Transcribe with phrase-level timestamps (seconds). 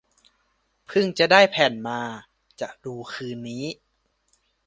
[0.87, 1.99] เพิ่งได้แผ่นมา
[2.61, 3.65] จะดูคืนนี้